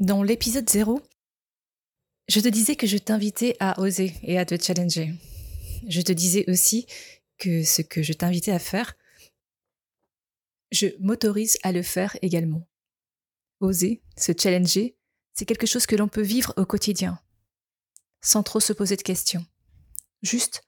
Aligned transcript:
Dans 0.00 0.22
l'épisode 0.22 0.68
0, 0.68 1.02
je 2.28 2.40
te 2.40 2.48
disais 2.48 2.76
que 2.76 2.86
je 2.86 2.96
t'invitais 2.96 3.56
à 3.60 3.80
oser 3.80 4.14
et 4.22 4.38
à 4.38 4.46
te 4.46 4.60
challenger. 4.60 5.14
Je 5.86 6.00
te 6.00 6.12
disais 6.12 6.44
aussi 6.48 6.86
que 7.36 7.62
ce 7.62 7.82
que 7.82 8.02
je 8.02 8.12
t'invitais 8.12 8.52
à 8.52 8.58
faire, 8.58 8.96
je 10.72 10.86
m'autorise 10.98 11.58
à 11.62 11.72
le 11.72 11.82
faire 11.82 12.16
également. 12.22 12.66
Oser, 13.60 14.02
se 14.16 14.32
challenger, 14.36 14.96
c'est 15.34 15.44
quelque 15.44 15.66
chose 15.66 15.86
que 15.86 15.96
l'on 15.96 16.08
peut 16.08 16.22
vivre 16.22 16.54
au 16.56 16.64
quotidien, 16.64 17.20
sans 18.22 18.42
trop 18.42 18.60
se 18.60 18.72
poser 18.72 18.96
de 18.96 19.02
questions. 19.02 19.44
Juste 20.22 20.62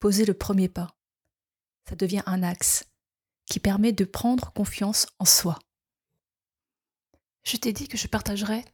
poser 0.00 0.24
le 0.24 0.34
premier 0.34 0.68
pas. 0.68 0.96
Ça 1.88 1.94
devient 1.94 2.22
un 2.26 2.42
axe 2.42 2.84
qui 3.46 3.60
permet 3.60 3.92
de 3.92 4.04
prendre 4.04 4.52
confiance 4.52 5.06
en 5.18 5.24
soi. 5.24 5.58
Je 7.46 7.56
t'ai 7.56 7.72
dit 7.72 7.86
que 7.86 7.96
je 7.96 8.08
partagerais 8.08 8.64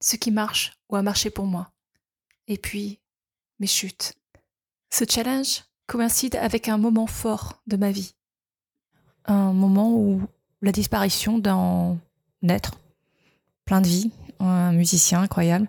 ce 0.00 0.16
qui 0.16 0.32
marche 0.32 0.76
ou 0.88 0.96
a 0.96 1.02
marché 1.02 1.30
pour 1.30 1.46
moi. 1.46 1.70
Et 2.48 2.58
puis, 2.58 2.98
mes 3.60 3.68
chutes. 3.68 4.14
Ce 4.90 5.04
challenge 5.08 5.62
coïncide 5.86 6.34
avec 6.34 6.68
un 6.68 6.76
moment 6.76 7.06
fort 7.06 7.62
de 7.68 7.76
ma 7.76 7.92
vie. 7.92 8.14
Un 9.26 9.52
moment 9.52 9.94
où 9.94 10.22
la 10.60 10.72
disparition 10.72 11.38
d'un 11.38 11.98
être, 12.48 12.80
plein 13.64 13.80
de 13.80 13.86
vie, 13.86 14.10
un 14.40 14.72
musicien 14.72 15.22
incroyable, 15.22 15.68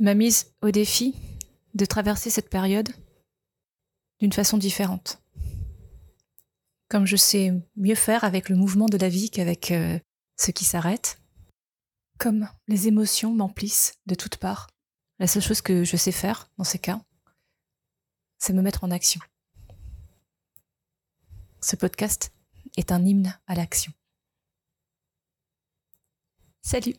m'a 0.00 0.14
mise 0.14 0.52
au 0.62 0.72
défi 0.72 1.14
de 1.74 1.84
traverser 1.84 2.28
cette 2.28 2.50
période 2.50 2.88
d'une 4.18 4.32
façon 4.32 4.58
différente. 4.58 5.22
Comme 6.88 7.06
je 7.06 7.16
sais 7.16 7.52
mieux 7.76 7.94
faire 7.94 8.24
avec 8.24 8.48
le 8.48 8.56
mouvement 8.56 8.86
de 8.86 8.98
la 8.98 9.08
vie 9.08 9.30
qu'avec 9.30 9.70
euh, 9.70 9.98
ce 10.36 10.50
qui 10.50 10.64
s'arrête, 10.64 11.20
comme 12.18 12.48
les 12.68 12.88
émotions 12.88 13.34
m'emplissent 13.34 13.98
de 14.06 14.14
toutes 14.14 14.36
parts, 14.36 14.68
la 15.18 15.26
seule 15.26 15.42
chose 15.42 15.60
que 15.60 15.84
je 15.84 15.96
sais 15.96 16.12
faire 16.12 16.50
dans 16.58 16.64
ces 16.64 16.78
cas, 16.78 17.00
c'est 18.38 18.52
me 18.52 18.62
mettre 18.62 18.84
en 18.84 18.90
action. 18.90 19.20
Ce 21.60 21.76
podcast 21.76 22.32
est 22.76 22.92
un 22.92 23.04
hymne 23.04 23.38
à 23.46 23.54
l'action. 23.54 23.92
Salut 26.62 26.94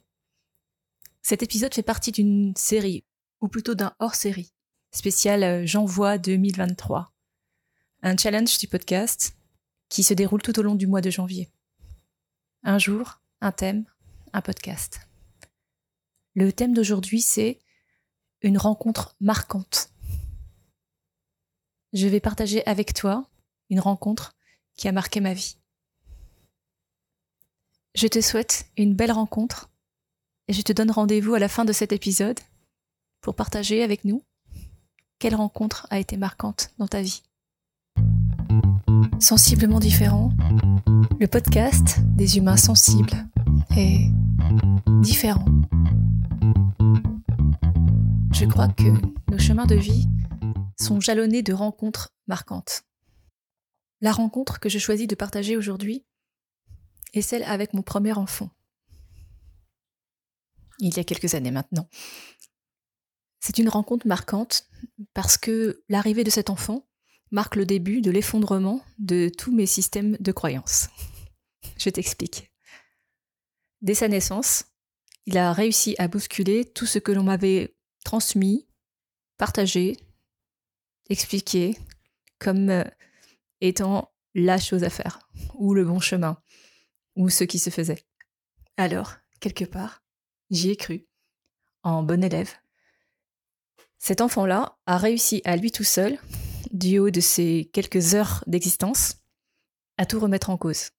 Cet 1.22 1.44
épisode 1.44 1.74
fait 1.74 1.84
partie 1.84 2.12
d'une 2.12 2.56
série, 2.56 3.04
ou 3.42 3.48
plutôt 3.48 3.76
d'un 3.76 3.96
hors-série, 4.00 4.54
spécial 4.92 5.44
euh, 5.44 5.66
J'envoie 5.66 6.18
2023. 6.18 7.12
Un 8.02 8.18
challenge 8.18 8.58
du 8.60 8.68
podcast 8.68 9.36
qui 9.90 10.04
se 10.04 10.14
déroule 10.14 10.42
tout 10.42 10.58
au 10.60 10.64
long 10.64 10.76
du 10.76 10.88
mois 10.88 11.02
de 11.02 11.10
janvier. 11.10 11.52
Un 12.64 12.80
jour, 12.80 13.22
un 13.42 13.52
thème, 13.52 13.86
un 14.34 14.42
podcast. 14.42 15.02
Le 16.36 16.52
thème 16.52 16.74
d'aujourd'hui, 16.74 17.22
c'est 17.22 17.60
une 18.42 18.58
rencontre 18.58 19.16
marquante. 19.20 19.90
Je 21.94 22.08
vais 22.08 22.20
partager 22.20 22.66
avec 22.68 22.94
toi 22.94 23.30
une 23.70 23.80
rencontre 23.80 24.36
qui 24.76 24.88
a 24.88 24.92
marqué 24.92 25.22
ma 25.22 25.34
vie. 25.34 25.58
Je 27.96 28.08
te 28.08 28.20
souhaite 28.20 28.68
une 28.78 28.94
belle 28.94 29.14
rencontre 29.14 29.70
et 30.48 30.54
je 30.54 30.62
te 30.62 30.74
donne 30.74 30.92
rendez-vous 30.92 31.34
à 31.34 31.40
la 31.40 31.48
fin 31.48 31.64
de 31.64 31.72
cet 31.72 31.94
épisode 31.94 32.40
pour 33.22 33.36
partager 33.36 33.82
avec 33.82 34.04
nous 34.04 34.24
quelle 35.20 35.36
rencontre 35.36 35.88
a 35.90 36.00
été 36.00 36.18
marquante 36.18 36.72
dans 36.78 36.88
ta 36.88 37.02
vie. 37.02 37.24
Sensiblement 39.20 39.80
différent, 39.80 40.32
le 41.20 41.28
podcast 41.28 42.00
des 42.16 42.38
humains 42.38 42.58
sensibles 42.58 43.28
est 43.76 44.12
différent. 45.02 45.46
Je 48.34 48.46
crois 48.46 48.68
que 48.68 48.92
nos 49.32 49.40
chemins 49.40 49.66
de 49.66 49.76
vie 49.76 50.08
sont 50.78 51.00
jalonnés 51.00 51.42
de 51.42 51.54
rencontres 51.54 52.14
marquantes. 52.28 52.84
La 54.02 54.12
rencontre 54.12 54.60
que 54.60 54.70
je 54.70 54.80
choisis 54.80 55.08
de 55.08 55.16
partager 55.16 55.56
aujourd'hui 55.56 56.06
est 57.14 57.22
celle 57.22 57.44
avec 57.44 57.74
mon 57.74 57.82
premier 57.82 58.14
enfant. 58.14 58.50
Il 60.80 60.96
y 60.96 61.00
a 61.00 61.04
quelques 61.04 61.34
années 61.34 61.52
maintenant. 61.52 61.88
C'est 63.40 63.58
une 63.60 63.70
rencontre 63.70 64.08
marquante 64.08 64.68
parce 65.14 65.38
que 65.38 65.84
l'arrivée 65.88 66.24
de 66.24 66.30
cet 66.30 66.50
enfant 66.50 66.86
marque 67.32 67.56
le 67.56 67.66
début 67.66 68.02
de 68.02 68.12
l'effondrement 68.12 68.82
de 69.00 69.30
tous 69.30 69.54
mes 69.54 69.66
systèmes 69.66 70.18
de 70.20 70.32
croyances. 70.32 70.90
Je 71.78 71.90
t'explique. 71.90 72.52
Dès 73.82 73.96
sa 73.96 74.08
naissance, 74.08 74.66
il 75.26 75.38
a 75.38 75.54
réussi 75.54 75.96
à 75.98 76.08
bousculer 76.08 76.66
tout 76.66 76.86
ce 76.86 77.00
que 77.00 77.12
l'on 77.12 77.24
m'avait 77.24 77.76
transmis, 78.04 78.68
partagé, 79.38 79.98
expliqué 81.10 81.78
comme 82.40 82.70
euh, 82.70 82.84
étant 83.62 84.14
la 84.34 84.60
chose 84.60 84.84
à 84.84 84.90
faire, 84.90 85.20
ou 85.56 85.74
le 85.74 85.86
bon 85.86 86.00
chemin, 86.00 86.42
ou 87.16 87.30
ce 87.30 87.44
qui 87.44 87.60
se 87.60 87.70
faisait. 87.70 88.06
Alors, 88.78 89.14
quelque 89.40 89.66
part, 89.66 90.04
j'y 90.50 90.72
ai 90.72 90.76
cru, 90.76 91.08
en 91.84 92.04
bon 92.04 92.24
élève. 92.24 92.52
Cet 93.98 94.22
enfant-là 94.22 94.78
a 94.86 94.98
réussi 94.98 95.42
à 95.46 95.56
lui 95.56 95.72
tout 95.72 95.84
seul, 95.84 96.20
du 96.76 97.00
haut 97.00 97.10
de 97.10 97.22
ses 97.22 97.70
quelques 97.72 98.16
heures 98.16 98.44
d'existence, 98.48 99.24
à 99.98 100.06
tout 100.06 100.20
remettre 100.20 100.50
en 100.50 100.58
cause. 100.58 100.92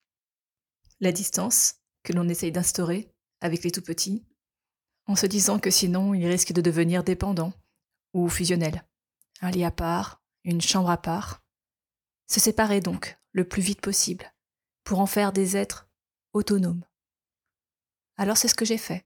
La 1.00 1.12
distance 1.12 1.74
que 2.02 2.14
l'on 2.14 2.28
essaye 2.28 2.50
d'instaurer 2.50 3.12
avec 3.40 3.62
les 3.62 3.70
tout 3.70 3.82
petits, 3.82 4.24
en 5.06 5.16
se 5.16 5.26
disant 5.26 5.58
que 5.58 5.70
sinon 5.70 6.14
il 6.14 6.26
risque 6.26 6.52
de 6.52 6.62
devenir 6.62 7.04
dépendant 7.04 7.52
ou 8.14 8.28
fusionnel. 8.28 8.84
Un 9.42 9.50
lit 9.50 9.64
à 9.64 9.70
part, 9.70 10.22
une 10.44 10.62
chambre 10.62 10.88
à 10.88 10.96
part. 10.96 11.44
Se 12.26 12.40
séparer 12.40 12.80
donc 12.80 13.18
le 13.32 13.46
plus 13.46 13.62
vite 13.62 13.82
possible 13.82 14.32
pour 14.82 15.00
en 15.00 15.06
faire 15.06 15.32
des 15.32 15.58
êtres 15.58 15.90
autonomes. 16.32 16.84
Alors 18.16 18.38
c'est 18.38 18.48
ce 18.48 18.54
que 18.54 18.64
j'ai 18.64 18.78
fait. 18.78 19.04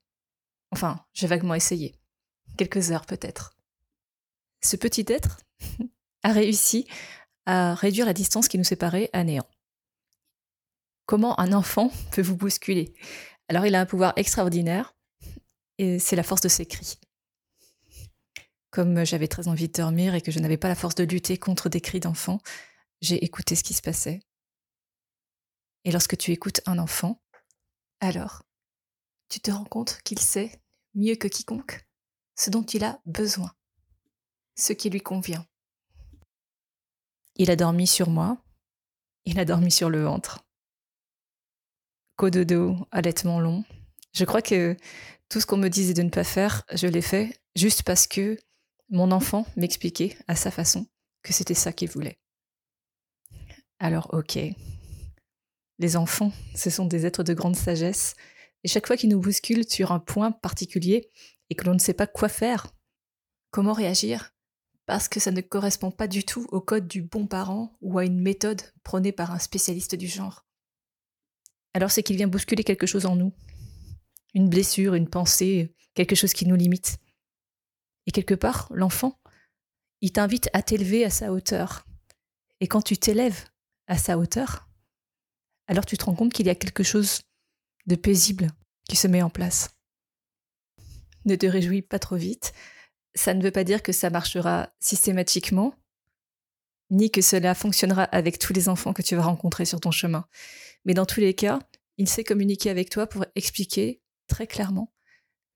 Enfin, 0.71 1.05
j'ai 1.15 1.27
vaguement 1.27 1.55
essayé. 1.55 1.97
Quelques 2.57 2.93
heures 2.93 3.07
peut-être. 3.07 3.57
Ce 4.63 4.77
petit 4.77 5.05
être 5.09 5.41
a 6.23 6.33
réussi 6.33 6.87
à 7.47 7.75
réduire 7.75 8.07
la 8.07 8.13
distance 8.13 8.49
qui 8.49 8.59
nous 8.59 8.65
séparait 8.65 9.11
à 9.13 9.25
néant. 9.25 9.49
Comment 11.07 11.39
un 11.41 11.53
enfant 11.53 11.91
peut 12.13 12.23
vous 12.23 12.37
bousculer? 12.37 12.95
Alors 13.49 13.67
il 13.67 13.75
a 13.75 13.81
un 13.81 13.87
pouvoir 13.87 14.13
extraordinaire 14.17 14.95
et 15.79 15.99
c'est 15.99 16.17
la 16.17 16.23
force 16.23 16.43
de 16.43 16.49
ses 16.49 16.67
cris. 16.67 16.99
Comme 18.71 19.05
j'avais 19.05 19.27
très 19.27 19.49
envie 19.49 19.67
de 19.67 19.73
dormir 19.73 20.15
et 20.15 20.21
que 20.21 20.31
je 20.31 20.39
n'avais 20.39 20.57
pas 20.57 20.69
la 20.69 20.77
force 20.77 20.95
de 20.95 21.03
lutter 21.03 21.39
contre 21.39 21.69
des 21.69 21.81
cris 21.81 21.99
d'enfant, 21.99 22.39
j'ai 23.01 23.25
écouté 23.25 23.57
ce 23.57 23.65
qui 23.65 23.75
se 23.75 23.83
passait. 23.83 24.21
Et 25.85 25.91
lorsque 25.91 26.17
tu 26.17 26.31
écoutes 26.31 26.61
un 26.67 26.79
enfant, 26.79 27.21
alors, 28.01 28.43
tu 29.29 29.41
te 29.41 29.51
rends 29.51 29.65
compte 29.65 30.01
qu'il 30.05 30.19
sait, 30.19 30.61
mieux 30.95 31.17
que 31.17 31.29
quiconque, 31.29 31.87
ce 32.37 32.51
dont 32.51 32.63
il 32.63 32.85
a 32.85 33.01
besoin, 33.05 33.53
ce 34.57 34.73
qui 34.73 34.91
lui 34.91 35.01
convient. 35.01 35.47
Il 37.37 37.51
a 37.51 37.57
dormi 37.57 37.87
sur 37.87 38.11
moi, 38.11 38.39
il 39.25 39.39
a 39.39 39.45
dormi 39.45 39.71
sur 39.71 39.91
le 39.91 40.03
ventre. 40.03 40.45
Cododo, 42.17 42.77
allaitement 42.91 43.41
long. 43.41 43.65
Je 44.13 44.25
crois 44.25 44.43
que 44.43 44.77
tout 45.29 45.41
ce 45.41 45.47
qu'on 45.47 45.57
me 45.57 45.69
disait 45.69 45.95
de 45.95 46.03
ne 46.03 46.11
pas 46.11 46.25
faire, 46.25 46.65
je 46.73 46.87
l'ai 46.87 47.03
fait 47.03 47.41
juste 47.57 47.83
parce 47.83 48.07
que 48.07 48.39
mon 48.91 49.13
enfant 49.13 49.47
m'expliquait 49.57 50.17
à 50.27 50.35
sa 50.35 50.51
façon 50.51 50.87
que 51.23 51.33
c'était 51.33 51.55
ça 51.55 51.73
qu'il 51.73 51.89
voulait. 51.89 52.19
Alors 53.79 54.13
ok, 54.13 54.39
les 55.79 55.97
enfants, 55.97 56.33
ce 56.55 56.69
sont 56.69 56.85
des 56.85 57.07
êtres 57.07 57.23
de 57.23 57.33
grande 57.33 57.57
sagesse, 57.57 58.15
et 58.65 58.69
chaque 58.69 58.87
fois 58.87 58.97
qu'ils 58.97 59.09
nous 59.09 59.21
bousculent 59.21 59.69
sur 59.69 59.93
un 59.93 59.99
point 59.99 60.33
particulier 60.33 61.09
et 61.49 61.55
que 61.55 61.65
l'on 61.65 61.75
ne 61.75 61.79
sait 61.79 61.95
pas 61.95 62.07
quoi 62.07 62.29
faire, 62.29 62.75
comment 63.51 63.73
réagir, 63.73 64.30
parce 64.91 65.09
que 65.09 65.21
ça 65.21 65.31
ne 65.31 65.41
correspond 65.41 65.93
pas 65.93 66.09
du 66.09 66.25
tout 66.25 66.49
au 66.51 66.61
code 66.61 66.89
du 66.89 67.01
bon 67.01 67.29
parent 67.29 67.77
ou 67.81 68.01
à 68.01 68.05
une 68.05 68.21
méthode 68.21 68.61
prônée 68.83 69.13
par 69.13 69.31
un 69.31 69.39
spécialiste 69.39 69.95
du 69.95 70.09
genre. 70.09 70.45
Alors 71.75 71.93
c'est 71.93 72.03
qu'il 72.03 72.17
vient 72.17 72.27
bousculer 72.27 72.65
quelque 72.65 72.89
chose 72.89 73.07
en 73.07 73.15
nous, 73.15 73.33
une 74.35 74.49
blessure, 74.49 74.95
une 74.95 75.09
pensée, 75.09 75.77
quelque 75.95 76.17
chose 76.17 76.33
qui 76.33 76.45
nous 76.45 76.57
limite. 76.57 76.99
Et 78.09 78.11
quelque 78.11 78.35
part, 78.35 78.67
l'enfant, 78.75 79.21
il 80.01 80.11
t'invite 80.11 80.51
à 80.55 80.61
t'élever 80.61 81.05
à 81.05 81.11
sa 81.11 81.33
hauteur. 81.33 81.87
Et 82.59 82.67
quand 82.67 82.83
tu 82.83 82.97
t'élèves 82.97 83.45
à 83.87 83.97
sa 83.97 84.19
hauteur, 84.19 84.69
alors 85.69 85.87
tu 85.87 85.97
te 85.97 86.05
rends 86.05 86.17
compte 86.17 86.33
qu'il 86.33 86.47
y 86.47 86.51
a 86.51 86.57
quelque 86.57 86.83
chose 86.83 87.21
de 87.87 87.95
paisible 87.95 88.49
qui 88.89 88.97
se 88.97 89.07
met 89.07 89.23
en 89.23 89.31
place. 89.31 89.71
Ne 91.27 91.37
te 91.37 91.47
réjouis 91.47 91.83
pas 91.83 92.01
trop 92.01 92.17
vite. 92.17 92.53
Ça 93.15 93.35
ne 93.35 93.43
veut 93.43 93.51
pas 93.51 93.65
dire 93.65 93.83
que 93.83 93.93
ça 93.93 94.11
marchera 94.11 94.71
systématiquement, 94.79 95.75
ni 96.91 97.11
que 97.11 97.23
cela 97.23 97.55
fonctionnera 97.55 98.05
avec 98.05 98.39
tous 98.39 98.53
les 98.53 98.69
enfants 98.69 98.93
que 98.93 99.03
tu 99.03 99.17
vas 99.17 99.23
rencontrer 99.23 99.65
sur 99.65 99.81
ton 99.81 99.91
chemin. 99.91 100.27
Mais 100.85 100.95
dans 100.95 101.07
tous 101.07 101.21
les 101.21 101.35
cas, 101.35 101.61
il 101.99 102.09
sait 102.09 102.25
communiquer 102.25 102.71
avec 102.71 102.91
toi 102.91 103.07
pour 103.07 103.25
expliquer 103.35 104.01
très 104.27 104.47
clairement 104.47 104.93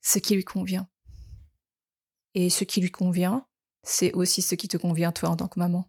ce 0.03 0.19
qui 0.19 0.35
lui 0.35 0.45
convient. 0.45 0.89
Et 2.35 2.51
ce 2.51 2.65
qui 2.65 2.81
lui 2.81 2.91
convient, 2.91 3.47
c'est 3.83 4.13
aussi 4.13 4.43
ce 4.43 4.55
qui 4.55 4.69
te 4.69 4.77
convient 4.77 5.13
toi 5.13 5.31
en 5.31 5.37
tant 5.37 5.49
que 5.49 5.59
maman. 5.59 5.89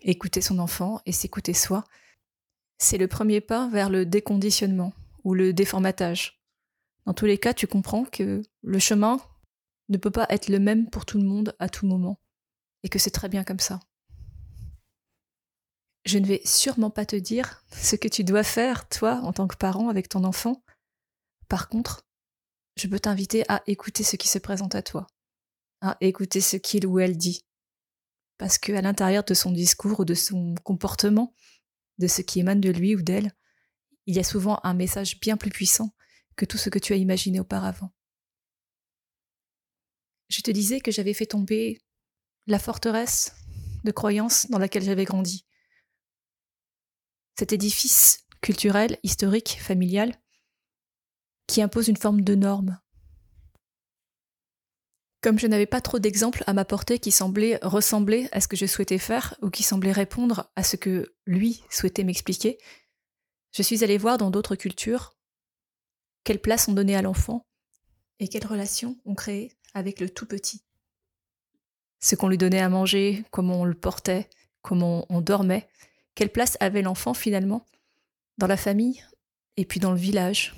Écouter 0.00 0.40
son 0.40 0.58
enfant 0.58 1.00
et 1.06 1.12
s'écouter 1.12 1.54
soi, 1.54 1.84
c'est 2.78 2.98
le 2.98 3.08
premier 3.08 3.40
pas 3.40 3.68
vers 3.68 3.90
le 3.90 4.06
déconditionnement 4.06 4.92
ou 5.22 5.34
le 5.34 5.52
déformatage. 5.52 6.42
Dans 7.06 7.14
tous 7.14 7.26
les 7.26 7.38
cas, 7.38 7.54
tu 7.54 7.66
comprends 7.66 8.04
que 8.04 8.42
le 8.62 8.78
chemin 8.78 9.20
ne 9.90 9.98
peut 9.98 10.10
pas 10.10 10.26
être 10.30 10.48
le 10.48 10.58
même 10.58 10.88
pour 10.88 11.04
tout 11.04 11.18
le 11.18 11.24
monde 11.24 11.54
à 11.58 11.68
tout 11.68 11.86
moment, 11.86 12.20
et 12.82 12.88
que 12.88 12.98
c'est 12.98 13.10
très 13.10 13.28
bien 13.28 13.44
comme 13.44 13.60
ça. 13.60 13.80
Je 16.04 16.18
ne 16.18 16.26
vais 16.26 16.40
sûrement 16.44 16.90
pas 16.90 17.04
te 17.04 17.16
dire 17.16 17.62
ce 17.72 17.96
que 17.96 18.08
tu 18.08 18.24
dois 18.24 18.42
faire, 18.42 18.88
toi, 18.88 19.20
en 19.22 19.32
tant 19.32 19.46
que 19.46 19.56
parent, 19.56 19.88
avec 19.88 20.08
ton 20.08 20.24
enfant. 20.24 20.64
Par 21.48 21.68
contre, 21.68 22.06
je 22.76 22.88
peux 22.88 23.00
t'inviter 23.00 23.44
à 23.48 23.62
écouter 23.66 24.02
ce 24.02 24.16
qui 24.16 24.28
se 24.28 24.38
présente 24.38 24.74
à 24.74 24.82
toi, 24.82 25.06
à 25.82 25.96
écouter 26.00 26.40
ce 26.40 26.56
qu'il 26.56 26.86
ou 26.86 26.98
elle 26.98 27.18
dit. 27.18 27.44
Parce 28.38 28.56
qu'à 28.56 28.80
l'intérieur 28.80 29.24
de 29.24 29.34
son 29.34 29.52
discours 29.52 30.00
ou 30.00 30.04
de 30.06 30.14
son 30.14 30.54
comportement, 30.64 31.34
de 31.98 32.06
ce 32.06 32.22
qui 32.22 32.40
émane 32.40 32.60
de 32.60 32.70
lui 32.70 32.96
ou 32.96 33.02
d'elle, 33.02 33.32
il 34.06 34.16
y 34.16 34.18
a 34.18 34.24
souvent 34.24 34.60
un 34.62 34.72
message 34.72 35.20
bien 35.20 35.36
plus 35.36 35.50
puissant 35.50 35.94
que 36.36 36.46
tout 36.46 36.56
ce 36.56 36.70
que 36.70 36.78
tu 36.78 36.94
as 36.94 36.96
imaginé 36.96 37.40
auparavant. 37.40 37.92
Je 40.30 40.42
te 40.42 40.50
disais 40.50 40.80
que 40.80 40.92
j'avais 40.92 41.12
fait 41.12 41.26
tomber 41.26 41.82
la 42.46 42.60
forteresse 42.60 43.34
de 43.84 43.90
croyances 43.90 44.48
dans 44.48 44.58
laquelle 44.58 44.84
j'avais 44.84 45.04
grandi. 45.04 45.44
Cet 47.36 47.52
édifice 47.52 48.24
culturel, 48.40 48.98
historique, 49.02 49.58
familial, 49.60 50.14
qui 51.48 51.62
impose 51.62 51.88
une 51.88 51.96
forme 51.96 52.22
de 52.22 52.36
norme. 52.36 52.78
Comme 55.20 55.38
je 55.38 55.48
n'avais 55.48 55.66
pas 55.66 55.80
trop 55.80 55.98
d'exemples 55.98 56.44
à 56.46 56.54
m'apporter 56.54 57.00
qui 57.00 57.10
semblaient 57.10 57.58
ressembler 57.62 58.28
à 58.30 58.40
ce 58.40 58.46
que 58.46 58.56
je 58.56 58.66
souhaitais 58.66 58.98
faire 58.98 59.34
ou 59.42 59.50
qui 59.50 59.64
semblaient 59.64 59.92
répondre 59.92 60.50
à 60.54 60.62
ce 60.62 60.76
que 60.76 61.12
lui 61.26 61.62
souhaitait 61.70 62.04
m'expliquer, 62.04 62.56
je 63.52 63.62
suis 63.62 63.82
allée 63.82 63.98
voir 63.98 64.16
dans 64.16 64.30
d'autres 64.30 64.54
cultures 64.54 65.18
quelle 66.22 66.40
place 66.40 66.68
on 66.68 66.72
donnait 66.72 66.94
à 66.94 67.02
l'enfant 67.02 67.48
et 68.20 68.28
quelles 68.28 68.46
relations 68.46 68.96
on 69.04 69.14
créait 69.14 69.50
avec 69.74 70.00
le 70.00 70.10
tout 70.10 70.26
petit. 70.26 70.62
Ce 72.00 72.14
qu'on 72.14 72.28
lui 72.28 72.38
donnait 72.38 72.60
à 72.60 72.68
manger, 72.68 73.24
comment 73.30 73.60
on 73.60 73.64
le 73.64 73.74
portait, 73.74 74.28
comment 74.62 75.06
on 75.08 75.20
dormait, 75.20 75.68
quelle 76.14 76.30
place 76.30 76.56
avait 76.60 76.82
l'enfant 76.82 77.14
finalement 77.14 77.66
dans 78.38 78.46
la 78.46 78.56
famille 78.56 79.04
et 79.56 79.64
puis 79.64 79.80
dans 79.80 79.92
le 79.92 79.98
village 79.98 80.54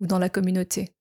ou 0.00 0.06
dans 0.06 0.18
la 0.18 0.28
communauté. 0.28 0.94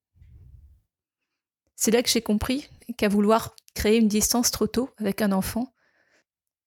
C'est 1.76 1.92
là 1.92 2.04
que 2.04 2.10
j'ai 2.10 2.22
compris 2.22 2.70
qu'à 2.98 3.08
vouloir 3.08 3.56
créer 3.74 3.98
une 3.98 4.08
distance 4.08 4.52
trop 4.52 4.68
tôt 4.68 4.90
avec 4.98 5.22
un 5.22 5.32
enfant, 5.32 5.74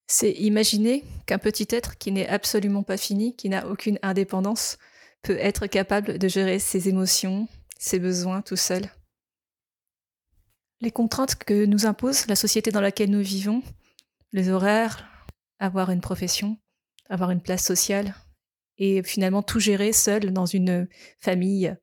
c'est 0.07 0.33
imaginer 0.33 1.05
qu'un 1.27 1.39
petit 1.39 1.67
être 1.71 1.97
qui 1.99 2.13
n'est 2.13 2.29
absolument 2.29 2.83
pas 2.83 2.97
fini, 2.97 3.37
qui 3.37 3.49
n'a 3.49 3.67
aucune 3.69 3.99
indépendance, 4.03 4.79
peut 5.23 5.39
être 5.39 5.67
capable 5.67 6.19
de 6.19 6.29
gérer 6.29 6.59
ses 6.59 6.89
émotions, 6.89 7.49
ses 7.79 7.99
besoins 7.99 8.43
tout 8.43 8.57
seul. 8.57 8.91
Les 10.85 10.91
contraintes 10.91 11.37
que 11.37 11.65
nous 11.65 11.87
impose 11.87 12.27
la 12.27 12.37
société 12.37 12.71
dans 12.71 12.83
laquelle 12.83 13.11
nous 13.11 13.23
vivons, 13.23 13.63
les 14.33 14.51
horaires, 14.51 15.09
avoir 15.59 15.91
une 15.91 16.03
profession, 16.03 16.59
avoir 17.09 17.31
une 17.31 17.41
place 17.41 17.65
sociale, 17.65 18.15
et 18.77 19.03
finalement 19.03 19.43
tout 19.43 19.61
gérer 19.61 19.95
seul 19.95 20.31
dans 20.31 20.45
une 20.45 20.87
famille 21.21 21.75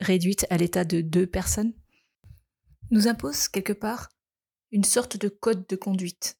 réduite 0.00 0.44
à 0.50 0.56
l'état 0.56 0.84
de 0.84 1.02
deux 1.02 1.28
personnes, 1.28 1.72
nous 2.90 3.06
impose 3.06 3.46
quelque 3.46 3.72
part 3.72 4.08
une 4.72 4.82
sorte 4.82 5.16
de 5.16 5.28
code 5.28 5.68
de 5.68 5.76
conduite, 5.76 6.36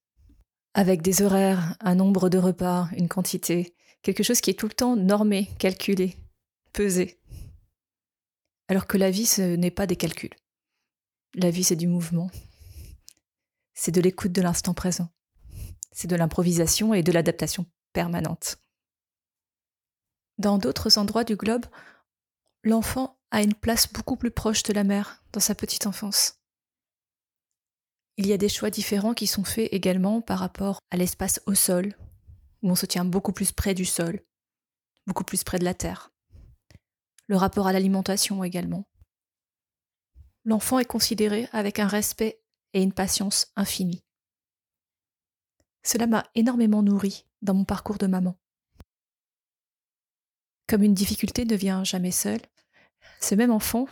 avec 0.74 1.02
des 1.02 1.22
horaires, 1.22 1.76
un 1.78 1.94
nombre 1.94 2.28
de 2.30 2.38
repas, 2.38 2.88
une 2.96 3.08
quantité, 3.08 3.76
quelque 4.02 4.24
chose 4.24 4.40
qui 4.40 4.50
est 4.50 4.58
tout 4.58 4.66
le 4.66 4.74
temps 4.74 4.96
normé, 4.96 5.50
calculé, 5.60 6.16
pesé. 6.72 7.20
Alors 8.66 8.88
que 8.88 8.98
la 8.98 9.12
vie, 9.12 9.26
ce 9.26 9.54
n'est 9.54 9.70
pas 9.70 9.86
des 9.86 9.94
calculs. 9.94 10.34
La 11.34 11.50
vie, 11.50 11.64
c'est 11.64 11.76
du 11.76 11.86
mouvement. 11.86 12.30
C'est 13.72 13.92
de 13.92 14.02
l'écoute 14.02 14.32
de 14.32 14.42
l'instant 14.42 14.74
présent. 14.74 15.08
C'est 15.90 16.08
de 16.08 16.16
l'improvisation 16.16 16.92
et 16.92 17.02
de 17.02 17.10
l'adaptation 17.10 17.64
permanente. 17.94 18.58
Dans 20.36 20.58
d'autres 20.58 20.98
endroits 20.98 21.24
du 21.24 21.36
globe, 21.36 21.64
l'enfant 22.64 23.18
a 23.30 23.42
une 23.42 23.54
place 23.54 23.90
beaucoup 23.90 24.16
plus 24.16 24.30
proche 24.30 24.62
de 24.62 24.74
la 24.74 24.84
mère 24.84 25.24
dans 25.32 25.40
sa 25.40 25.54
petite 25.54 25.86
enfance. 25.86 26.38
Il 28.18 28.26
y 28.26 28.34
a 28.34 28.38
des 28.38 28.50
choix 28.50 28.68
différents 28.68 29.14
qui 29.14 29.26
sont 29.26 29.44
faits 29.44 29.72
également 29.72 30.20
par 30.20 30.38
rapport 30.38 30.80
à 30.90 30.98
l'espace 30.98 31.40
au 31.46 31.54
sol, 31.54 31.96
où 32.62 32.70
on 32.70 32.74
se 32.74 32.84
tient 32.84 33.06
beaucoup 33.06 33.32
plus 33.32 33.52
près 33.52 33.72
du 33.72 33.86
sol, 33.86 34.20
beaucoup 35.06 35.24
plus 35.24 35.44
près 35.44 35.58
de 35.58 35.64
la 35.64 35.72
terre. 35.72 36.12
Le 37.26 37.36
rapport 37.36 37.66
à 37.66 37.72
l'alimentation 37.72 38.44
également. 38.44 38.84
L'enfant 40.44 40.78
est 40.78 40.84
considéré 40.84 41.48
avec 41.52 41.78
un 41.78 41.86
respect 41.86 42.42
et 42.72 42.82
une 42.82 42.92
patience 42.92 43.52
infinie. 43.56 44.04
Cela 45.84 46.06
m'a 46.06 46.24
énormément 46.34 46.82
nourri 46.82 47.26
dans 47.42 47.54
mon 47.54 47.64
parcours 47.64 47.98
de 47.98 48.06
maman. 48.06 48.38
Comme 50.68 50.82
une 50.82 50.94
difficulté 50.94 51.44
ne 51.44 51.54
vient 51.54 51.84
jamais 51.84 52.12
seule, 52.12 52.40
ce 53.20 53.34
même 53.34 53.50
enfant 53.50 53.86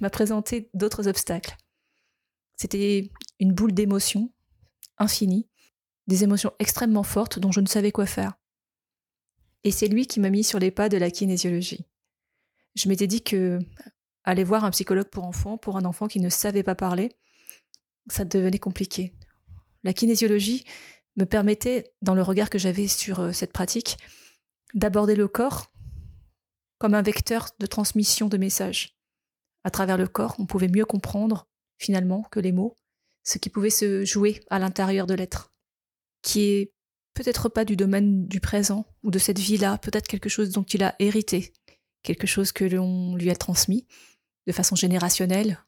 m'a 0.00 0.10
présenté 0.10 0.70
d'autres 0.74 1.08
obstacles. 1.08 1.56
C'était 2.56 3.10
une 3.40 3.52
boule 3.52 3.74
d'émotions 3.74 4.32
infinie, 4.98 5.48
des 6.06 6.22
émotions 6.24 6.52
extrêmement 6.58 7.02
fortes 7.02 7.38
dont 7.38 7.52
je 7.52 7.60
ne 7.60 7.66
savais 7.66 7.92
quoi 7.92 8.06
faire. 8.06 8.34
Et 9.64 9.70
c'est 9.70 9.88
lui 9.88 10.06
qui 10.06 10.20
m'a 10.20 10.30
mis 10.30 10.44
sur 10.44 10.58
les 10.58 10.70
pas 10.70 10.88
de 10.88 10.96
la 10.96 11.10
kinésiologie. 11.10 11.84
Je 12.74 12.88
m'étais 12.88 13.06
dit 13.06 13.22
que 13.22 13.58
aller 14.24 14.44
voir 14.44 14.64
un 14.64 14.70
psychologue 14.70 15.08
pour 15.08 15.24
enfants, 15.24 15.58
pour 15.58 15.76
un 15.76 15.84
enfant 15.84 16.08
qui 16.08 16.20
ne 16.20 16.28
savait 16.28 16.62
pas 16.62 16.74
parler, 16.74 17.12
ça 18.08 18.24
devenait 18.24 18.58
compliqué. 18.58 19.14
La 19.82 19.92
kinésiologie 19.92 20.64
me 21.16 21.24
permettait, 21.24 21.92
dans 22.02 22.14
le 22.14 22.22
regard 22.22 22.50
que 22.50 22.58
j'avais 22.58 22.88
sur 22.88 23.20
euh, 23.20 23.32
cette 23.32 23.52
pratique, 23.52 23.98
d'aborder 24.72 25.14
le 25.14 25.28
corps 25.28 25.70
comme 26.78 26.94
un 26.94 27.02
vecteur 27.02 27.50
de 27.60 27.66
transmission 27.66 28.28
de 28.28 28.36
messages. 28.36 28.98
À 29.62 29.70
travers 29.70 29.96
le 29.96 30.08
corps, 30.08 30.34
on 30.38 30.46
pouvait 30.46 30.68
mieux 30.68 30.84
comprendre, 30.84 31.48
finalement, 31.78 32.22
que 32.30 32.40
les 32.40 32.52
mots, 32.52 32.76
ce 33.22 33.38
qui 33.38 33.48
pouvait 33.48 33.70
se 33.70 34.04
jouer 34.04 34.40
à 34.50 34.58
l'intérieur 34.58 35.06
de 35.06 35.14
l'être, 35.14 35.54
qui 36.22 36.42
est 36.42 36.72
peut-être 37.14 37.48
pas 37.48 37.64
du 37.64 37.76
domaine 37.76 38.26
du 38.26 38.40
présent 38.40 38.86
ou 39.02 39.10
de 39.10 39.18
cette 39.18 39.38
vie-là, 39.38 39.78
peut-être 39.78 40.08
quelque 40.08 40.28
chose 40.28 40.50
dont 40.50 40.64
il 40.64 40.82
a 40.82 40.96
hérité, 40.98 41.52
quelque 42.02 42.26
chose 42.26 42.52
que 42.52 42.64
l'on 42.64 43.14
lui 43.14 43.30
a 43.30 43.36
transmis 43.36 43.86
de 44.46 44.52
façon 44.52 44.76
générationnelle, 44.76 45.58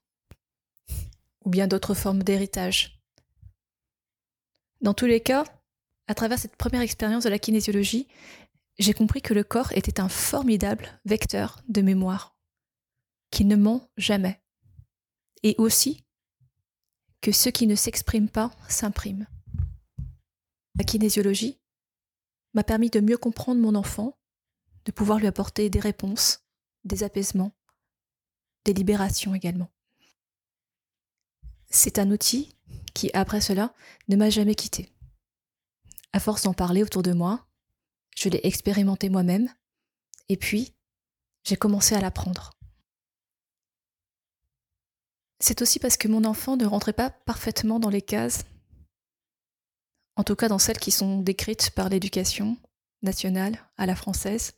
ou 1.45 1.51
bien 1.51 1.67
d'autres 1.67 1.95
formes 1.95 2.23
d'héritage. 2.23 3.01
Dans 4.81 4.95
tous 4.95 5.07
les 5.07 5.21
cas, 5.21 5.45
à 6.07 6.15
travers 6.15 6.39
cette 6.39 6.57
première 6.57 6.83
expérience 6.83 7.25
de 7.25 7.31
la 7.31 7.39
kinésiologie, 7.39 8.07
j'ai 8.79 8.93
compris 8.93 9.23
que 9.23 9.35
le 9.35 9.45
corps 9.45 9.73
était 9.73 10.01
un 10.01 10.09
formidable 10.09 11.01
vecteur 11.05 11.63
de 11.69 11.81
mémoire, 11.81 12.37
qui 13.31 13.45
ne 13.45 13.57
ment 13.57 13.89
jamais, 13.97 14.41
et 15.43 15.55
aussi 15.59 16.05
que 17.23 17.33
ce 17.33 17.49
qui 17.49 17.67
ne 17.67 17.75
s'exprime 17.75 18.29
pas 18.29 18.53
s'imprime. 18.69 19.27
La 20.79 20.85
kinésiologie 20.85 21.59
m'a 22.53 22.65
permis 22.65 22.91
de 22.91 23.01
mieux 23.01 23.17
comprendre 23.17 23.61
mon 23.61 23.75
enfant, 23.75 24.19
de 24.85 24.93
pouvoir 24.93 25.19
lui 25.19 25.27
apporter 25.27 25.71
des 25.71 25.81
réponses, 25.81 26.47
des 26.85 27.03
apaisements, 27.03 27.56
des 28.67 28.75
libérations 28.75 29.35
également. 29.35 29.71
C'est 31.71 31.99
un 31.99 32.11
outil 32.11 32.55
qui, 32.95 33.11
après 33.15 33.41
cela, 33.41 33.73
ne 34.09 34.17
m'a 34.17 34.29
jamais 34.29 34.55
quitté. 34.55 34.93
À 36.13 36.21
force 36.21 36.43
d'en 36.43 36.55
parler 36.55 36.83
autour 36.83 37.03
de 37.03 37.13
moi, 37.13 37.47
je 38.17 38.29
l'ai 38.29 38.41
expérimenté 38.43 39.09
moi-même, 39.09 39.49
et 40.29 40.37
puis 40.37 40.75
j'ai 41.45 41.57
commencé 41.57 41.95
à 41.95 42.01
l'apprendre. 42.01 42.51
C'est 45.39 45.63
aussi 45.63 45.79
parce 45.79 45.97
que 45.97 46.09
mon 46.09 46.25
enfant 46.25 46.57
ne 46.57 46.67
rentrait 46.67 46.95
pas 46.95 47.11
parfaitement 47.11 47.79
dans 47.79 47.91
les 47.91 48.03
cases, 48.03 48.45
en 50.17 50.25
tout 50.25 50.35
cas 50.35 50.49
dans 50.49 50.59
celles 50.59 50.79
qui 50.79 50.91
sont 50.91 51.21
décrites 51.21 51.71
par 51.71 51.89
l'éducation 51.89 52.57
nationale 53.03 53.59
à 53.77 53.87
la 53.87 53.95
française, 53.95 54.55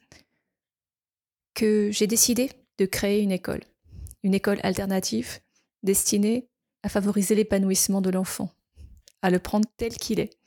que 1.55 1.91
j'ai 1.91 2.07
décidé 2.07 2.53
de 2.79 2.87
créer 2.87 3.21
une 3.21 3.33
école, 3.33 3.65
une 4.23 4.35
école 4.35 4.61
alternative 4.63 5.41
destinée 5.83 6.49
à 6.83 6.89
favoriser 6.89 7.35
l'épanouissement 7.35 8.01
de 8.01 8.11
l'enfant, 8.11 8.51
à 9.23 9.31
le 9.31 9.39
prendre 9.39 9.69
tel 9.77 9.97
qu'il 9.97 10.21
est, 10.21 10.39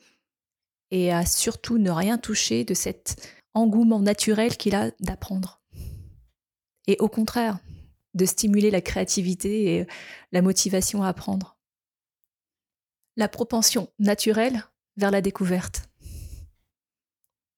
et 0.90 1.12
à 1.12 1.24
surtout 1.24 1.78
ne 1.78 1.90
rien 1.90 2.18
toucher 2.18 2.64
de 2.64 2.74
cet 2.74 3.32
engouement 3.54 4.00
naturel 4.00 4.56
qu'il 4.56 4.74
a 4.74 4.90
d'apprendre. 5.00 5.60
et 6.86 6.96
au 6.98 7.08
contraire, 7.08 7.58
de 8.14 8.26
stimuler 8.26 8.70
la 8.70 8.80
créativité 8.80 9.76
et 9.76 9.86
la 10.32 10.42
motivation 10.42 11.02
à 11.02 11.08
apprendre. 11.08 11.56
La 13.16 13.28
propension 13.28 13.88
naturelle 13.98 14.64
vers 14.96 15.10
la 15.10 15.20
découverte 15.20 15.88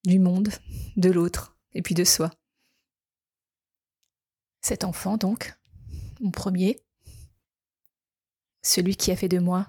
du 0.04 0.18
monde, 0.18 0.50
de 0.96 1.10
l'autre 1.10 1.56
et 1.72 1.82
puis 1.82 1.94
de 1.94 2.04
soi. 2.04 2.30
Cet 4.60 4.84
enfant, 4.84 5.16
donc, 5.16 5.54
mon 6.24 6.30
premier, 6.30 6.80
celui 8.62 8.96
qui 8.96 9.12
a 9.12 9.16
fait 9.16 9.28
de 9.28 9.38
moi 9.38 9.68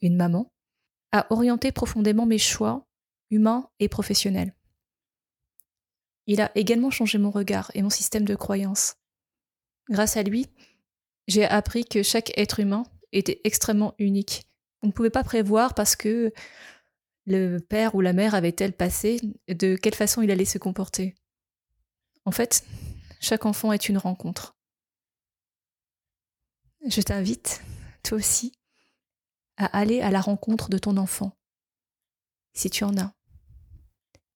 une 0.00 0.16
maman, 0.16 0.52
a 1.10 1.26
orienté 1.30 1.72
profondément 1.72 2.24
mes 2.24 2.38
choix 2.38 2.86
humains 3.30 3.68
et 3.80 3.88
professionnels. 3.88 4.54
Il 6.26 6.40
a 6.40 6.52
également 6.54 6.90
changé 6.90 7.18
mon 7.18 7.30
regard 7.30 7.70
et 7.74 7.82
mon 7.82 7.90
système 7.90 8.24
de 8.24 8.34
croyance. 8.34 8.94
Grâce 9.90 10.16
à 10.16 10.22
lui, 10.22 10.46
j'ai 11.26 11.44
appris 11.44 11.84
que 11.84 12.02
chaque 12.02 12.36
être 12.38 12.60
humain 12.60 12.84
était 13.12 13.40
extrêmement 13.44 13.94
unique. 13.98 14.44
On 14.82 14.88
ne 14.88 14.92
pouvait 14.92 15.10
pas 15.10 15.24
prévoir 15.24 15.74
parce 15.74 15.96
que 15.96 16.32
le 17.26 17.58
père 17.58 17.94
ou 17.96 18.00
la 18.00 18.12
mère 18.12 18.34
avait-elle 18.34 18.72
passé, 18.72 19.20
de 19.48 19.74
quelle 19.74 19.94
façon 19.94 20.22
il 20.22 20.30
allait 20.30 20.44
se 20.44 20.58
comporter. 20.58 21.16
En 22.24 22.30
fait, 22.30 22.64
chaque 23.20 23.46
enfant 23.46 23.72
est 23.72 23.88
une 23.88 23.98
rencontre. 23.98 24.55
Je 26.88 27.00
t'invite, 27.00 27.62
toi 28.04 28.16
aussi, 28.18 28.52
à 29.56 29.66
aller 29.76 30.00
à 30.02 30.12
la 30.12 30.20
rencontre 30.20 30.68
de 30.68 30.78
ton 30.78 30.96
enfant, 30.98 31.36
si 32.54 32.70
tu 32.70 32.84
en 32.84 32.96
as, 32.96 33.12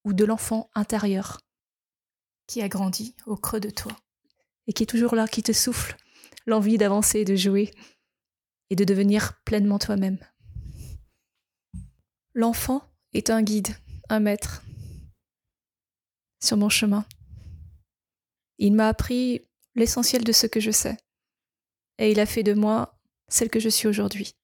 ou 0.03 0.13
de 0.13 0.25
l'enfant 0.25 0.69
intérieur 0.75 1.41
qui 2.49 2.61
a 2.61 2.69
grandi 2.69 3.15
au 3.27 3.37
creux 3.37 3.61
de 3.61 3.71
toi 3.71 3.93
et 4.67 4.73
qui 4.73 4.83
est 4.83 4.87
toujours 4.87 5.15
là, 5.15 5.29
qui 5.29 5.45
te 5.45 5.53
souffle 5.53 5.97
l'envie 6.45 6.77
d'avancer, 6.77 7.25
de 7.25 7.37
jouer 7.37 7.71
et 8.71 8.75
de 8.75 8.83
devenir 8.83 9.41
pleinement 9.45 9.79
toi-même. 9.79 10.19
L'enfant 12.35 12.83
est 13.13 13.31
un 13.31 13.43
guide, 13.43 13.77
un 14.09 14.19
maître 14.19 14.65
sur 16.43 16.57
mon 16.57 16.69
chemin. 16.69 17.07
Il 18.59 18.75
m'a 18.75 18.89
appris 18.89 19.47
l'essentiel 19.77 20.25
de 20.25 20.33
ce 20.33 20.49
que 20.49 20.59
je 20.59 20.73
sais 20.73 20.99
et 22.01 22.11
il 22.11 22.19
a 22.19 22.27
fait 22.27 22.43
de 22.43 22.55
moi 22.55 22.99
celle 23.29 23.51
que 23.51 23.61
je 23.61 23.69
suis 23.69 23.87
aujourd'hui. 23.87 24.35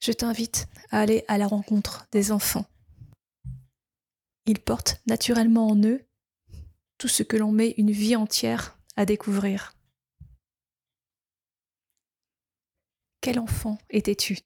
Je 0.00 0.12
t'invite 0.12 0.66
à 0.90 1.00
aller 1.00 1.24
à 1.28 1.36
la 1.36 1.46
rencontre 1.46 2.06
des 2.10 2.32
enfants 2.32 2.64
ils 4.50 4.58
portent 4.58 5.00
naturellement 5.06 5.68
en 5.68 5.80
eux 5.84 6.04
tout 6.98 7.08
ce 7.08 7.22
que 7.22 7.36
l'on 7.36 7.52
met 7.52 7.74
une 7.78 7.92
vie 7.92 8.16
entière 8.16 8.76
à 8.96 9.06
découvrir. 9.06 9.76
Quel 13.20 13.38
enfant 13.38 13.78
étais-tu? 13.90 14.38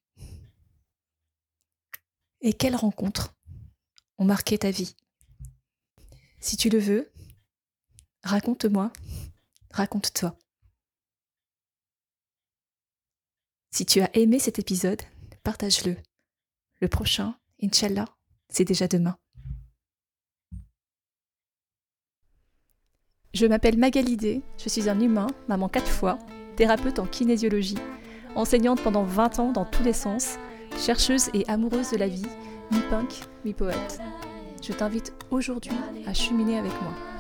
Et 2.43 2.53
quelles 2.53 2.77
rencontres 2.77 3.35
ont 4.19 4.27
marqué 4.27 4.59
ta 4.59 4.71
vie? 4.71 4.95
Si 6.41 6.59
tu 6.59 6.69
le 6.69 6.79
veux, 6.79 7.11
raconte-moi, 8.23 8.93
raconte-toi. 9.75 10.37
Si 13.71 13.85
tu 13.85 14.01
as 14.01 14.11
aimé 14.17 14.39
cet 14.39 14.59
épisode, 14.59 15.03
partage-le. 15.43 15.97
Le 16.81 16.89
prochain, 16.89 17.35
Inch'Allah, 17.63 18.07
c'est 18.49 18.65
déjà 18.65 18.87
demain. 18.87 19.17
Je 23.33 23.47
m'appelle 23.47 23.77
Magalidé, 23.77 24.43
je 24.59 24.69
suis 24.69 24.89
un 24.89 25.01
humain, 25.01 25.27
maman 25.49 25.69
quatre 25.69 25.91
fois, 25.91 26.21
thérapeute 26.55 27.01
en 27.01 27.07
kinésiologie, 27.07 27.79
enseignante 28.37 28.81
pendant 28.81 29.03
20 29.03 29.41
ans 29.41 29.53
dans 29.53 29.65
tous 29.65 29.83
les 29.83 29.93
sens, 29.93 30.37
chercheuse 30.79 31.31
et 31.35 31.45
amoureuse 31.49 31.91
de 31.91 31.97
la 31.97 32.07
vie, 32.07 32.27
mi-punk, 32.71 33.13
mi-poète. 33.45 33.99
Je 34.63 34.73
t'invite 34.73 35.13
aujourd'hui 35.33 35.77
à 36.07 36.15
cheminer 36.15 36.59
avec 36.59 36.73
moi. 36.81 37.14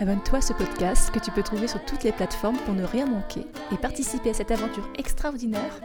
Abonne-toi 0.00 0.38
à 0.38 0.40
ce 0.40 0.54
podcast 0.54 1.10
que 1.10 1.18
tu 1.18 1.30
peux 1.30 1.42
trouver 1.42 1.68
sur 1.68 1.84
toutes 1.84 2.04
les 2.04 2.12
plateformes 2.12 2.56
pour 2.64 2.72
ne 2.72 2.84
rien 2.84 3.04
manquer 3.04 3.46
et 3.70 3.76
participer 3.76 4.30
à 4.30 4.34
cette 4.34 4.50
aventure 4.50 4.88
extraordinaire, 4.96 5.78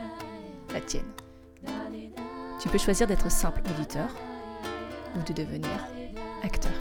la 0.74 0.80
tienne. 0.80 1.12
Tu 2.62 2.70
peux 2.70 2.78
choisir 2.78 3.08
d'être 3.08 3.30
simple 3.30 3.62
auditeur 3.70 4.08
ou 5.18 5.22
de 5.22 5.34
devenir 5.34 5.86
acteur. 6.44 6.72